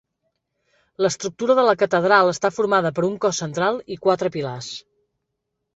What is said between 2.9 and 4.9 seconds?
per un cos central i quatre pilars.